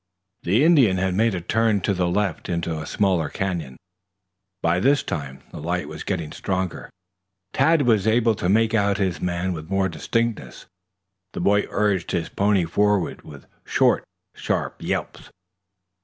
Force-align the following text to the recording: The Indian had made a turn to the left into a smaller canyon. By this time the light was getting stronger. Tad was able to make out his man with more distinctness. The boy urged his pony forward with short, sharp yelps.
The 0.41 0.63
Indian 0.63 0.97
had 0.97 1.13
made 1.13 1.35
a 1.35 1.41
turn 1.41 1.79
to 1.81 1.93
the 1.93 2.07
left 2.07 2.49
into 2.49 2.75
a 2.79 2.87
smaller 2.87 3.29
canyon. 3.29 3.77
By 4.63 4.79
this 4.79 5.03
time 5.03 5.41
the 5.51 5.59
light 5.59 5.87
was 5.87 6.01
getting 6.03 6.31
stronger. 6.31 6.89
Tad 7.53 7.83
was 7.83 8.07
able 8.07 8.33
to 8.33 8.49
make 8.49 8.73
out 8.73 8.97
his 8.97 9.21
man 9.21 9.53
with 9.53 9.69
more 9.69 9.89
distinctness. 9.89 10.65
The 11.33 11.39
boy 11.41 11.67
urged 11.69 12.13
his 12.13 12.29
pony 12.29 12.65
forward 12.65 13.21
with 13.21 13.45
short, 13.63 14.03
sharp 14.33 14.77
yelps. 14.81 15.29